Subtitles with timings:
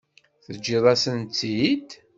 [0.45, 1.89] Teǧǧiḍ-asent-tt-id?